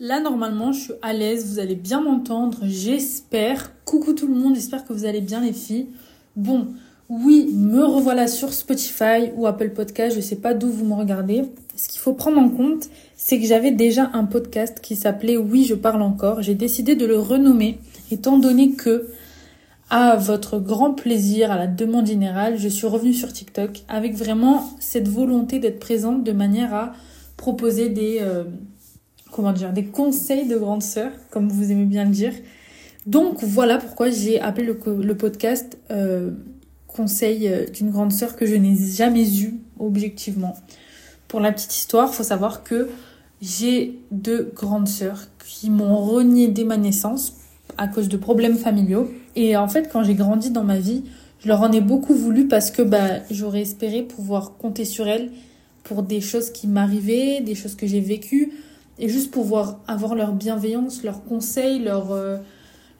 Là, 0.00 0.20
normalement, 0.20 0.70
je 0.70 0.80
suis 0.80 0.92
à 1.02 1.12
l'aise, 1.12 1.44
vous 1.50 1.58
allez 1.58 1.74
bien 1.74 2.00
m'entendre, 2.00 2.58
j'espère. 2.62 3.72
Coucou 3.84 4.12
tout 4.12 4.28
le 4.28 4.34
monde, 4.34 4.54
j'espère 4.54 4.86
que 4.86 4.92
vous 4.92 5.06
allez 5.06 5.20
bien 5.20 5.40
les 5.40 5.52
filles. 5.52 5.88
Bon, 6.36 6.68
oui, 7.08 7.50
me 7.52 7.84
revoilà 7.84 8.28
sur 8.28 8.52
Spotify 8.52 9.32
ou 9.34 9.48
Apple 9.48 9.70
Podcast, 9.70 10.14
je 10.14 10.20
sais 10.20 10.36
pas 10.36 10.54
d'où 10.54 10.68
vous 10.68 10.84
me 10.84 10.94
regardez. 10.94 11.42
Ce 11.74 11.88
qu'il 11.88 11.98
faut 11.98 12.12
prendre 12.12 12.38
en 12.38 12.48
compte, 12.48 12.88
c'est 13.16 13.40
que 13.40 13.46
j'avais 13.46 13.72
déjà 13.72 14.08
un 14.12 14.24
podcast 14.24 14.78
qui 14.80 14.94
s'appelait 14.94 15.36
Oui, 15.36 15.64
je 15.64 15.74
parle 15.74 16.02
encore. 16.02 16.42
J'ai 16.42 16.54
décidé 16.54 16.94
de 16.94 17.04
le 17.04 17.18
renommer, 17.18 17.80
étant 18.12 18.38
donné 18.38 18.74
que, 18.74 19.08
à 19.90 20.14
votre 20.14 20.60
grand 20.60 20.92
plaisir, 20.92 21.50
à 21.50 21.56
la 21.56 21.66
demande 21.66 22.06
générale, 22.06 22.56
je 22.56 22.68
suis 22.68 22.86
revenue 22.86 23.14
sur 23.14 23.32
TikTok 23.32 23.82
avec 23.88 24.14
vraiment 24.14 24.70
cette 24.78 25.08
volonté 25.08 25.58
d'être 25.58 25.80
présente 25.80 26.22
de 26.22 26.32
manière 26.32 26.72
à 26.72 26.92
proposer 27.36 27.88
des... 27.88 28.18
Euh, 28.20 28.44
comment 29.38 29.52
dire, 29.52 29.72
des 29.72 29.84
conseils 29.84 30.48
de 30.48 30.56
grande 30.56 30.82
sœur, 30.82 31.12
comme 31.30 31.48
vous 31.48 31.70
aimez 31.70 31.84
bien 31.84 32.04
le 32.04 32.10
dire. 32.10 32.32
Donc 33.06 33.44
voilà 33.44 33.78
pourquoi 33.78 34.10
j'ai 34.10 34.40
appelé 34.40 34.66
le, 34.66 35.14
podcast 35.14 35.78
euh, 35.92 36.32
Conseil 36.88 37.46
euh, 37.46 37.66
d'une 37.66 37.92
grande 37.92 38.10
sœur 38.10 38.34
que 38.34 38.46
je 38.46 38.56
n'ai 38.56 38.74
jamais 38.74 39.40
eu 39.40 39.54
objectivement. 39.78 40.56
Pour 41.28 41.38
la 41.38 41.52
petite 41.52 41.72
histoire, 41.72 42.12
faut 42.12 42.24
savoir 42.24 42.64
que 42.64 42.88
j'ai 43.40 44.00
deux 44.10 44.50
grandes 44.56 44.88
sœurs 44.88 45.28
qui 45.38 45.70
m'ont 45.70 45.98
renié 45.98 46.48
dès 46.48 46.64
ma 46.64 46.76
naissance 46.76 47.34
à 47.76 47.86
cause 47.86 48.08
de 48.08 48.16
problèmes 48.16 48.58
familiaux. 48.58 49.08
Et 49.36 49.56
en 49.56 49.68
fait, 49.68 49.88
quand 49.88 50.02
j'ai 50.02 50.16
grandi 50.16 50.50
dans 50.50 50.64
ma 50.64 50.80
vie, 50.80 51.04
je 51.38 51.46
leur 51.46 51.62
en 51.62 51.70
ai 51.70 51.80
beaucoup 51.80 52.12
voulu 52.12 52.48
parce 52.48 52.72
que 52.72 52.82
bah, 52.82 53.20
j'aurais 53.30 53.62
espéré 53.62 54.02
pouvoir 54.02 54.56
compter 54.56 54.84
sur 54.84 55.06
elles 55.06 55.30
pour 55.84 56.02
des 56.02 56.20
choses 56.20 56.50
qui 56.50 56.66
m'arrivaient, 56.66 57.40
des 57.40 57.54
choses 57.54 57.76
que 57.76 57.86
j'ai 57.86 58.00
vécues, 58.00 58.52
et 58.98 59.08
juste 59.08 59.30
pouvoir 59.30 59.80
avoir 59.86 60.14
leur 60.14 60.32
bienveillance, 60.32 61.02
leurs 61.02 61.24
conseils, 61.24 61.78
leur, 61.80 62.12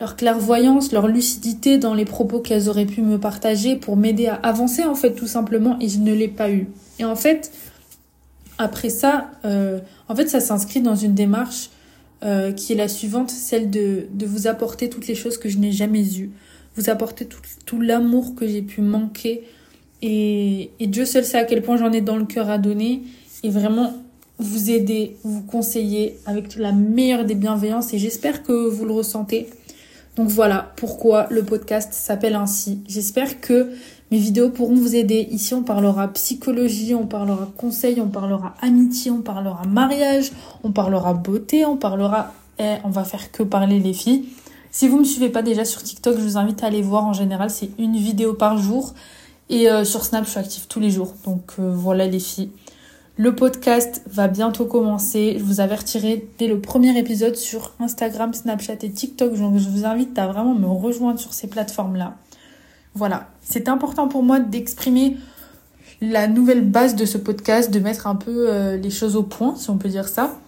leur 0.00 0.16
clairvoyance, 0.16 0.92
leur 0.92 1.08
lucidité 1.08 1.78
dans 1.78 1.94
les 1.94 2.04
propos 2.04 2.40
qu'elles 2.40 2.68
auraient 2.68 2.86
pu 2.86 3.02
me 3.02 3.18
partager 3.18 3.76
pour 3.76 3.96
m'aider 3.96 4.26
à 4.28 4.34
avancer 4.34 4.84
en 4.84 4.94
fait 4.94 5.14
tout 5.14 5.26
simplement. 5.26 5.76
Et 5.80 5.88
je 5.88 5.98
ne 5.98 6.12
l'ai 6.12 6.28
pas 6.28 6.50
eu. 6.50 6.68
Et 6.98 7.04
en 7.04 7.16
fait, 7.16 7.52
après 8.58 8.90
ça, 8.90 9.30
euh, 9.44 9.80
en 10.08 10.14
fait 10.14 10.28
ça 10.28 10.40
s'inscrit 10.40 10.80
dans 10.80 10.94
une 10.94 11.14
démarche 11.14 11.70
euh, 12.24 12.52
qui 12.52 12.72
est 12.72 12.76
la 12.76 12.88
suivante, 12.88 13.30
celle 13.30 13.70
de, 13.70 14.06
de 14.12 14.26
vous 14.26 14.46
apporter 14.46 14.88
toutes 14.88 15.06
les 15.06 15.14
choses 15.14 15.38
que 15.38 15.48
je 15.48 15.58
n'ai 15.58 15.72
jamais 15.72 16.18
eues, 16.18 16.30
vous 16.76 16.90
apporter 16.90 17.26
tout, 17.26 17.40
tout 17.66 17.80
l'amour 17.80 18.34
que 18.36 18.46
j'ai 18.46 18.62
pu 18.62 18.80
manquer. 18.80 19.44
Et, 20.00 20.70
et 20.78 20.86
Dieu 20.86 21.04
seul 21.04 21.24
sait 21.24 21.38
à 21.38 21.44
quel 21.44 21.62
point 21.62 21.76
j'en 21.76 21.90
ai 21.90 22.00
dans 22.00 22.16
le 22.16 22.24
cœur 22.24 22.50
à 22.50 22.58
donner. 22.58 23.02
Et 23.42 23.50
vraiment 23.50 23.94
vous 24.38 24.70
aider, 24.70 25.16
vous 25.24 25.42
conseiller 25.42 26.18
avec 26.26 26.56
la 26.56 26.72
meilleure 26.72 27.24
des 27.24 27.34
bienveillances 27.34 27.92
et 27.92 27.98
j'espère 27.98 28.42
que 28.42 28.68
vous 28.68 28.84
le 28.84 28.92
ressentez. 28.92 29.48
Donc 30.16 30.28
voilà 30.28 30.72
pourquoi 30.76 31.26
le 31.30 31.42
podcast 31.42 31.92
s'appelle 31.92 32.34
ainsi. 32.34 32.80
J'espère 32.88 33.40
que 33.40 33.70
mes 34.10 34.18
vidéos 34.18 34.50
pourront 34.50 34.74
vous 34.74 34.96
aider. 34.96 35.28
Ici, 35.30 35.54
on 35.54 35.62
parlera 35.62 36.08
psychologie, 36.08 36.94
on 36.94 37.06
parlera 37.06 37.48
conseil, 37.56 38.00
on 38.00 38.08
parlera 38.08 38.54
amitié, 38.60 39.10
on 39.10 39.20
parlera 39.20 39.64
mariage, 39.66 40.32
on 40.64 40.72
parlera 40.72 41.14
beauté, 41.14 41.64
on 41.64 41.76
parlera... 41.76 42.32
Eh, 42.60 42.78
on 42.82 42.88
va 42.88 43.04
faire 43.04 43.30
que 43.30 43.44
parler 43.44 43.78
les 43.78 43.92
filles. 43.92 44.24
Si 44.72 44.88
vous 44.88 44.98
me 44.98 45.04
suivez 45.04 45.28
pas 45.28 45.42
déjà 45.42 45.64
sur 45.64 45.80
TikTok, 45.80 46.16
je 46.16 46.22
vous 46.22 46.36
invite 46.36 46.64
à 46.64 46.66
aller 46.66 46.82
voir. 46.82 47.06
En 47.06 47.12
général, 47.12 47.50
c'est 47.50 47.70
une 47.78 47.96
vidéo 47.96 48.34
par 48.34 48.58
jour. 48.58 48.94
Et 49.48 49.70
euh, 49.70 49.84
sur 49.84 50.04
Snap, 50.04 50.24
je 50.24 50.30
suis 50.30 50.40
active 50.40 50.66
tous 50.68 50.80
les 50.80 50.90
jours. 50.90 51.14
Donc 51.24 51.52
euh, 51.60 51.72
voilà 51.72 52.08
les 52.08 52.18
filles. 52.18 52.50
Le 53.20 53.34
podcast 53.34 54.00
va 54.06 54.28
bientôt 54.28 54.64
commencer. 54.64 55.34
Je 55.40 55.42
vous 55.42 55.58
avertirai 55.58 56.28
dès 56.38 56.46
le 56.46 56.60
premier 56.60 56.96
épisode 56.96 57.34
sur 57.34 57.72
Instagram, 57.80 58.32
Snapchat 58.32 58.76
et 58.84 58.92
TikTok. 58.92 59.34
Donc 59.34 59.58
je 59.58 59.68
vous 59.68 59.84
invite 59.84 60.16
à 60.20 60.28
vraiment 60.28 60.54
me 60.54 60.68
rejoindre 60.68 61.18
sur 61.18 61.34
ces 61.34 61.48
plateformes-là. 61.48 62.16
Voilà, 62.94 63.28
c'est 63.42 63.68
important 63.68 64.06
pour 64.06 64.22
moi 64.22 64.38
d'exprimer 64.38 65.16
la 66.00 66.28
nouvelle 66.28 66.64
base 66.64 66.94
de 66.94 67.04
ce 67.04 67.18
podcast, 67.18 67.72
de 67.72 67.80
mettre 67.80 68.06
un 68.06 68.14
peu 68.14 68.50
euh, 68.50 68.76
les 68.76 68.90
choses 68.90 69.16
au 69.16 69.24
point, 69.24 69.56
si 69.56 69.68
on 69.68 69.78
peut 69.78 69.88
dire 69.88 70.06
ça. 70.06 70.38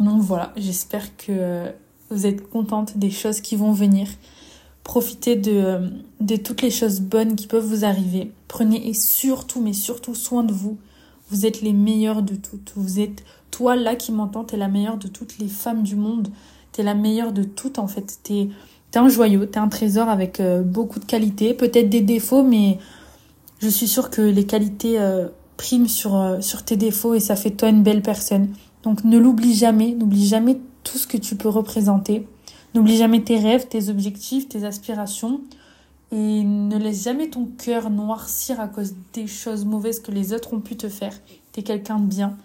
Donc 0.00 0.20
voilà, 0.20 0.52
j'espère 0.56 1.16
que 1.16 1.26
euh, 1.28 1.70
vous 2.10 2.26
êtes 2.26 2.50
contente 2.50 2.98
des 2.98 3.12
choses 3.12 3.40
qui 3.40 3.54
vont 3.54 3.70
venir. 3.70 4.08
Profitez 4.82 5.36
de, 5.36 5.52
euh, 5.52 5.88
de 6.18 6.34
toutes 6.34 6.62
les 6.62 6.72
choses 6.72 6.98
bonnes 6.98 7.36
qui 7.36 7.46
peuvent 7.46 7.64
vous 7.64 7.84
arriver. 7.84 8.32
Prenez 8.48 8.88
et 8.88 8.94
surtout, 8.94 9.60
mais 9.60 9.74
surtout 9.74 10.16
soin 10.16 10.42
de 10.42 10.52
vous. 10.52 10.76
Vous 11.30 11.46
êtes 11.46 11.62
les 11.62 11.72
meilleures 11.72 12.22
de 12.22 12.34
toutes. 12.34 12.72
Vous 12.76 13.00
êtes, 13.00 13.24
toi 13.50 13.76
là 13.76 13.94
qui 13.94 14.12
m'entends, 14.12 14.44
t'es 14.44 14.56
la 14.56 14.68
meilleure 14.68 14.98
de 14.98 15.08
toutes 15.08 15.38
les 15.38 15.48
femmes 15.48 15.82
du 15.82 15.96
monde. 15.96 16.28
T'es 16.72 16.82
la 16.82 16.94
meilleure 16.94 17.32
de 17.32 17.42
toutes 17.42 17.78
en 17.78 17.86
fait. 17.86 18.18
T'es 18.22 18.48
es 18.92 18.98
un 18.98 19.08
joyau, 19.08 19.46
t'es 19.46 19.58
un 19.58 19.68
trésor 19.68 20.08
avec 20.08 20.40
euh, 20.40 20.62
beaucoup 20.62 20.98
de 20.98 21.04
qualités, 21.04 21.54
peut-être 21.54 21.88
des 21.88 22.00
défauts, 22.00 22.42
mais 22.42 22.78
je 23.60 23.68
suis 23.68 23.86
sûre 23.86 24.10
que 24.10 24.22
les 24.22 24.44
qualités 24.44 24.98
euh, 24.98 25.28
priment 25.56 25.88
sur, 25.88 26.16
euh, 26.16 26.40
sur 26.40 26.64
tes 26.64 26.76
défauts 26.76 27.14
et 27.14 27.20
ça 27.20 27.36
fait 27.36 27.50
toi 27.50 27.68
une 27.68 27.82
belle 27.82 28.02
personne. 28.02 28.48
Donc 28.82 29.04
ne 29.04 29.18
l'oublie 29.18 29.54
jamais, 29.54 29.92
n'oublie 29.92 30.26
jamais 30.26 30.58
tout 30.82 30.98
ce 30.98 31.06
que 31.06 31.16
tu 31.16 31.36
peux 31.36 31.48
représenter. 31.48 32.26
N'oublie 32.74 32.96
jamais 32.96 33.22
tes 33.22 33.38
rêves, 33.38 33.68
tes 33.68 33.88
objectifs, 33.88 34.48
tes 34.48 34.64
aspirations. 34.64 35.40
Et 36.12 36.42
ne 36.42 36.76
laisse 36.76 37.04
jamais 37.04 37.30
ton 37.30 37.46
cœur 37.46 37.88
noircir 37.90 38.60
à 38.60 38.68
cause 38.68 38.94
des 39.12 39.26
choses 39.26 39.64
mauvaises 39.64 40.00
que 40.00 40.10
les 40.10 40.32
autres 40.32 40.54
ont 40.54 40.60
pu 40.60 40.76
te 40.76 40.88
faire. 40.88 41.12
T'es 41.52 41.62
quelqu'un 41.62 41.98
de 41.98 42.06
bien. 42.06 42.36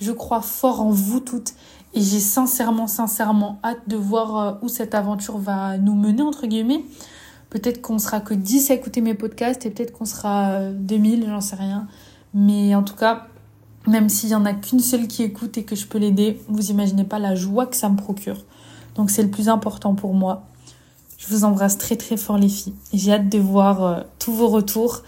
Je 0.00 0.12
crois 0.12 0.40
fort 0.40 0.80
en 0.80 0.90
vous 0.90 1.20
toutes 1.20 1.52
et 1.92 2.00
j'ai 2.00 2.20
sincèrement, 2.20 2.86
sincèrement 2.86 3.58
hâte 3.62 3.88
de 3.88 3.96
voir 3.96 4.36
euh, 4.36 4.52
où 4.62 4.68
cette 4.68 4.94
aventure 4.94 5.36
va 5.36 5.76
nous 5.76 5.94
mener, 5.94 6.22
entre 6.22 6.46
guillemets. 6.46 6.84
Peut-être 7.50 7.82
qu'on 7.82 7.98
sera 7.98 8.20
que 8.20 8.32
10 8.32 8.70
à 8.70 8.74
écouter 8.74 9.00
mes 9.00 9.14
podcasts 9.14 9.66
et 9.66 9.70
peut-être 9.70 9.92
qu'on 9.92 10.04
sera 10.04 10.70
2000, 10.70 11.24
euh, 11.24 11.26
j'en 11.26 11.40
sais 11.40 11.56
rien. 11.56 11.88
Mais 12.32 12.74
en 12.74 12.82
tout 12.82 12.94
cas, 12.94 13.26
même 13.86 14.08
s'il 14.08 14.30
y 14.30 14.34
en 14.34 14.44
a 14.44 14.52
qu'une 14.52 14.80
seule 14.80 15.08
qui 15.08 15.22
écoute 15.22 15.58
et 15.58 15.64
que 15.64 15.74
je 15.74 15.86
peux 15.86 15.98
l'aider, 15.98 16.40
vous 16.48 16.70
imaginez 16.70 17.04
pas 17.04 17.18
la 17.18 17.34
joie 17.34 17.66
que 17.66 17.76
ça 17.76 17.88
me 17.88 17.96
procure. 17.96 18.44
Donc 18.94 19.10
c'est 19.10 19.22
le 19.22 19.30
plus 19.30 19.48
important 19.48 19.94
pour 19.94 20.14
moi. 20.14 20.46
Je 21.20 21.26
vous 21.28 21.44
embrasse 21.44 21.76
très 21.76 21.96
très 21.96 22.16
fort 22.16 22.38
les 22.38 22.48
filles. 22.48 22.72
J'ai 22.94 23.12
hâte 23.12 23.28
de 23.28 23.38
voir 23.38 23.84
euh, 23.84 24.00
tous 24.18 24.32
vos 24.32 24.48
retours 24.48 25.02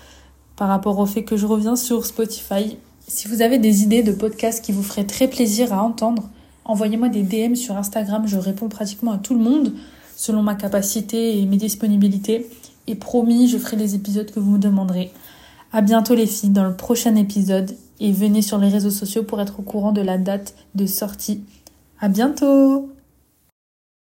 par 0.57 0.69
rapport 0.69 0.99
au 0.99 1.07
fait 1.07 1.25
que 1.25 1.39
je 1.39 1.47
reviens 1.47 1.75
sur 1.75 2.05
Spotify. 2.05 2.77
Si 3.09 3.29
vous 3.29 3.41
avez 3.41 3.59
des 3.59 3.83
idées 3.83 4.03
de 4.03 4.13
podcasts 4.13 4.63
qui 4.63 4.73
vous 4.73 4.83
feraient 4.83 5.07
très 5.07 5.27
plaisir 5.27 5.73
à 5.73 5.83
entendre, 5.83 6.29
envoyez-moi 6.67 7.09
des 7.09 7.23
DM 7.23 7.55
sur 7.55 7.79
Instagram. 7.79 8.25
Je 8.27 8.37
réponds 8.37 8.69
pratiquement 8.69 9.13
à 9.13 9.19
tout 9.19 9.33
le 9.33 9.41
monde 9.41 9.73
selon 10.15 10.43
ma 10.43 10.55
capacité 10.55 11.39
et 11.39 11.47
mes 11.47 11.57
disponibilités. 11.57 12.47
Et 12.87 12.95
promis, 12.95 13.49
je 13.49 13.57
ferai 13.57 13.79
les 13.79 13.95
épisodes 13.95 14.31
que 14.31 14.39
vous 14.39 14.51
me 14.51 14.59
demanderez. 14.59 15.11
À 15.73 15.81
bientôt 15.81 16.15
les 16.15 16.27
filles 16.27 16.51
dans 16.51 16.65
le 16.65 16.77
prochain 16.77 17.17
épisode 17.17 17.75
et 18.01 18.13
venez 18.13 18.43
sur 18.43 18.59
les 18.59 18.69
réseaux 18.69 18.91
sociaux 18.91 19.23
pour 19.23 19.41
être 19.41 19.61
au 19.61 19.63
courant 19.63 19.93
de 19.93 20.03
la 20.03 20.19
date 20.19 20.55
de 20.75 20.85
sortie. 20.85 21.43
À 22.01 22.09
bientôt! 22.09 22.93